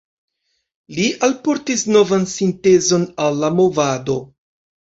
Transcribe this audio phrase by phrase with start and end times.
[0.99, 4.19] Li alportis novan sintezon al la movado.